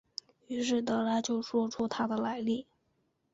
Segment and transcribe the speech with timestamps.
[0.47, 2.65] 于是德拉就说出他的来历。